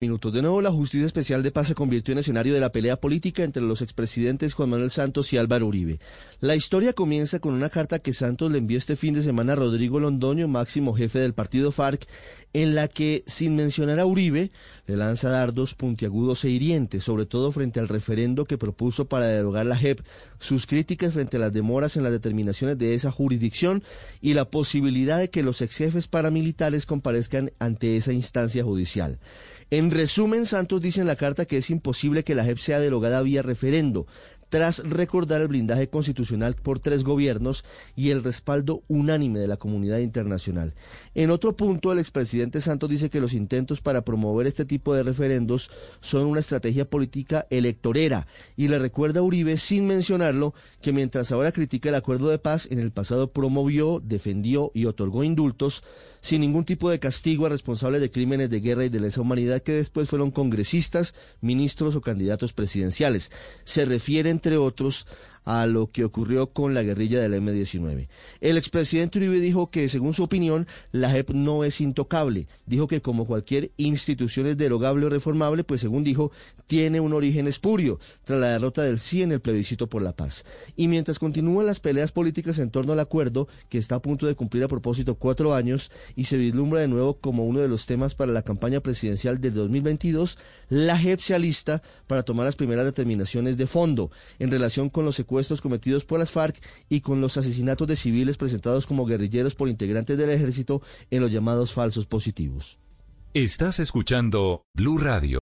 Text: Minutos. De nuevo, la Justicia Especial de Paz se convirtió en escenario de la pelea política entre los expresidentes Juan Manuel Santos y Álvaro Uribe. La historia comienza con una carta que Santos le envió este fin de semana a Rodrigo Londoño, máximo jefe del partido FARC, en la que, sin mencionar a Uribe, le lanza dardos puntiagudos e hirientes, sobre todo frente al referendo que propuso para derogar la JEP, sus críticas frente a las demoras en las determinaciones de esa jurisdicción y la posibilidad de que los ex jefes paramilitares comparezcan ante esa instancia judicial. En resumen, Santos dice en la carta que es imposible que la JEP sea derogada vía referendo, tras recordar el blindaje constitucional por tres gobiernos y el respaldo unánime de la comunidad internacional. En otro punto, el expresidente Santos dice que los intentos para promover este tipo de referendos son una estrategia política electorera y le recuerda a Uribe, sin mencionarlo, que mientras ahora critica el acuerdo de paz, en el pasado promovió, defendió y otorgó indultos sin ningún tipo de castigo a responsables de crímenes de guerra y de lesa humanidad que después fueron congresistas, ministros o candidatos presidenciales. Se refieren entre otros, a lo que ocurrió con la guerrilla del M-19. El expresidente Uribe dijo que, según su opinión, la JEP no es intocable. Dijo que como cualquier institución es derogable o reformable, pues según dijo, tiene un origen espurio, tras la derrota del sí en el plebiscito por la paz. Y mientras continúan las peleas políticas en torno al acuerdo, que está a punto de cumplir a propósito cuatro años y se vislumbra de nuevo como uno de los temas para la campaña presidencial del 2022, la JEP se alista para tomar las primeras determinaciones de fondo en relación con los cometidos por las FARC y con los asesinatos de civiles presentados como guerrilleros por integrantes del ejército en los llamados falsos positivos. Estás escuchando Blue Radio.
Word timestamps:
Minutos. 0.00 0.32
De 0.32 0.42
nuevo, 0.42 0.62
la 0.62 0.70
Justicia 0.70 1.06
Especial 1.06 1.42
de 1.42 1.50
Paz 1.50 1.66
se 1.66 1.74
convirtió 1.74 2.12
en 2.12 2.18
escenario 2.18 2.54
de 2.54 2.60
la 2.60 2.70
pelea 2.70 3.00
política 3.00 3.42
entre 3.42 3.64
los 3.64 3.82
expresidentes 3.82 4.54
Juan 4.54 4.70
Manuel 4.70 4.92
Santos 4.92 5.32
y 5.32 5.38
Álvaro 5.38 5.66
Uribe. 5.66 5.98
La 6.38 6.54
historia 6.54 6.92
comienza 6.92 7.40
con 7.40 7.52
una 7.52 7.68
carta 7.68 7.98
que 7.98 8.12
Santos 8.12 8.52
le 8.52 8.58
envió 8.58 8.78
este 8.78 8.94
fin 8.94 9.14
de 9.14 9.24
semana 9.24 9.54
a 9.54 9.56
Rodrigo 9.56 9.98
Londoño, 9.98 10.46
máximo 10.46 10.94
jefe 10.94 11.18
del 11.18 11.34
partido 11.34 11.72
FARC, 11.72 12.06
en 12.52 12.74
la 12.74 12.88
que, 12.88 13.24
sin 13.26 13.56
mencionar 13.56 13.98
a 13.98 14.06
Uribe, 14.06 14.50
le 14.86 14.96
lanza 14.96 15.28
dardos 15.28 15.74
puntiagudos 15.74 16.44
e 16.44 16.50
hirientes, 16.50 17.04
sobre 17.04 17.26
todo 17.26 17.52
frente 17.52 17.78
al 17.78 17.88
referendo 17.88 18.46
que 18.46 18.58
propuso 18.58 19.06
para 19.06 19.26
derogar 19.26 19.66
la 19.66 19.76
JEP, 19.76 20.00
sus 20.38 20.66
críticas 20.66 21.12
frente 21.12 21.36
a 21.36 21.40
las 21.40 21.52
demoras 21.52 21.96
en 21.96 22.02
las 22.02 22.12
determinaciones 22.12 22.78
de 22.78 22.94
esa 22.94 23.10
jurisdicción 23.10 23.82
y 24.20 24.34
la 24.34 24.46
posibilidad 24.46 25.18
de 25.18 25.30
que 25.30 25.42
los 25.42 25.60
ex 25.60 25.76
jefes 25.76 26.08
paramilitares 26.08 26.86
comparezcan 26.86 27.52
ante 27.58 27.96
esa 27.96 28.12
instancia 28.12 28.64
judicial. 28.64 29.18
En 29.70 29.90
resumen, 29.90 30.46
Santos 30.46 30.80
dice 30.80 31.02
en 31.02 31.06
la 31.06 31.16
carta 31.16 31.44
que 31.44 31.58
es 31.58 31.68
imposible 31.68 32.24
que 32.24 32.34
la 32.34 32.44
JEP 32.44 32.56
sea 32.56 32.80
derogada 32.80 33.20
vía 33.20 33.42
referendo, 33.42 34.06
tras 34.48 34.78
recordar 34.88 35.40
el 35.40 35.48
blindaje 35.48 35.88
constitucional 35.88 36.54
por 36.54 36.78
tres 36.78 37.04
gobiernos 37.04 37.64
y 37.96 38.10
el 38.10 38.24
respaldo 38.24 38.82
unánime 38.88 39.38
de 39.38 39.48
la 39.48 39.56
comunidad 39.56 39.98
internacional. 39.98 40.74
En 41.14 41.30
otro 41.30 41.56
punto, 41.56 41.92
el 41.92 41.98
expresidente 41.98 42.60
Santos 42.60 42.88
dice 42.88 43.10
que 43.10 43.20
los 43.20 43.32
intentos 43.32 43.80
para 43.80 44.02
promover 44.02 44.46
este 44.46 44.64
tipo 44.64 44.94
de 44.94 45.02
referendos 45.02 45.70
son 46.00 46.26
una 46.26 46.40
estrategia 46.40 46.88
política 46.88 47.46
electorera 47.50 48.26
y 48.56 48.68
le 48.68 48.78
recuerda 48.78 49.20
a 49.20 49.22
Uribe, 49.22 49.56
sin 49.56 49.86
mencionarlo, 49.86 50.54
que 50.80 50.92
mientras 50.92 51.32
ahora 51.32 51.52
critica 51.52 51.88
el 51.88 51.94
acuerdo 51.94 52.28
de 52.28 52.38
paz, 52.38 52.68
en 52.70 52.78
el 52.78 52.90
pasado 52.90 53.32
promovió, 53.32 54.00
defendió 54.04 54.70
y 54.74 54.86
otorgó 54.86 55.24
indultos 55.24 55.82
sin 56.20 56.40
ningún 56.40 56.64
tipo 56.64 56.90
de 56.90 56.98
castigo 56.98 57.46
a 57.46 57.48
responsables 57.48 58.00
de 58.00 58.10
crímenes 58.10 58.50
de 58.50 58.60
guerra 58.60 58.84
y 58.84 58.88
de 58.88 59.00
lesa 59.00 59.20
humanidad 59.20 59.62
que 59.62 59.72
después 59.72 60.08
fueron 60.08 60.30
congresistas, 60.30 61.14
ministros 61.40 61.94
o 61.94 62.00
candidatos 62.00 62.52
presidenciales. 62.52 63.30
Se 63.64 63.84
refieren 63.84 64.37
entre 64.38 64.56
otros, 64.56 65.06
a 65.48 65.64
lo 65.64 65.90
que 65.90 66.04
ocurrió 66.04 66.52
con 66.52 66.74
la 66.74 66.82
guerrilla 66.82 67.22
del 67.22 67.32
M-19. 67.32 68.08
El 68.42 68.58
expresidente 68.58 69.16
Uribe 69.16 69.40
dijo 69.40 69.70
que, 69.70 69.88
según 69.88 70.12
su 70.12 70.22
opinión, 70.22 70.66
la 70.92 71.08
JEP 71.08 71.30
no 71.30 71.64
es 71.64 71.80
intocable. 71.80 72.48
Dijo 72.66 72.86
que 72.86 73.00
como 73.00 73.26
cualquier 73.26 73.70
institución 73.78 74.46
es 74.46 74.58
derogable 74.58 75.06
o 75.06 75.08
reformable, 75.08 75.64
pues 75.64 75.80
según 75.80 76.04
dijo, 76.04 76.32
tiene 76.66 77.00
un 77.00 77.14
origen 77.14 77.46
espurio, 77.46 77.98
tras 78.24 78.38
la 78.38 78.48
derrota 78.48 78.82
del 78.82 78.98
sí 78.98 79.22
en 79.22 79.32
el 79.32 79.40
plebiscito 79.40 79.86
por 79.86 80.02
la 80.02 80.12
paz. 80.12 80.44
Y 80.76 80.86
mientras 80.86 81.18
continúan 81.18 81.64
las 81.64 81.80
peleas 81.80 82.12
políticas 82.12 82.58
en 82.58 82.70
torno 82.70 82.92
al 82.92 83.00
acuerdo, 83.00 83.48
que 83.70 83.78
está 83.78 83.94
a 83.94 84.02
punto 84.02 84.26
de 84.26 84.34
cumplir 84.34 84.64
a 84.64 84.68
propósito 84.68 85.14
cuatro 85.14 85.54
años 85.54 85.90
y 86.14 86.24
se 86.24 86.36
vislumbra 86.36 86.80
de 86.80 86.88
nuevo 86.88 87.20
como 87.20 87.46
uno 87.46 87.60
de 87.60 87.68
los 87.68 87.86
temas 87.86 88.14
para 88.14 88.32
la 88.32 88.42
campaña 88.42 88.80
presidencial 88.80 89.40
del 89.40 89.54
2022, 89.54 90.36
la 90.68 90.98
JEP 90.98 91.20
se 91.20 91.34
alista 91.34 91.80
para 92.06 92.22
tomar 92.22 92.44
las 92.44 92.56
primeras 92.56 92.84
determinaciones 92.84 93.56
de 93.56 93.66
fondo 93.66 94.10
en 94.38 94.50
relación 94.50 94.90
con 94.90 95.06
los 95.06 95.18
cometidos 95.60 96.04
por 96.04 96.18
las 96.18 96.30
FARC 96.30 96.56
y 96.88 97.00
con 97.00 97.20
los 97.20 97.36
asesinatos 97.36 97.86
de 97.86 97.96
civiles 97.96 98.36
presentados 98.36 98.86
como 98.86 99.06
guerrilleros 99.06 99.54
por 99.54 99.68
integrantes 99.68 100.18
del 100.18 100.30
ejército 100.30 100.82
en 101.10 101.20
los 101.20 101.32
llamados 101.32 101.72
falsos 101.72 102.06
positivos. 102.06 102.78
Estás 103.34 103.78
escuchando 103.78 104.64
Blue 104.74 104.98
Radio. 104.98 105.36